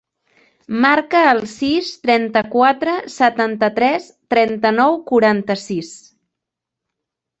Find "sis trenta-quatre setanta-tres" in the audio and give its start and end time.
1.51-4.09